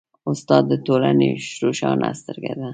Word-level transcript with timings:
استاد 0.29 0.63
د 0.71 0.73
ټولنې 0.85 1.29
روښانه 1.61 2.09
سترګه 2.19 2.51
ده. 2.59 2.69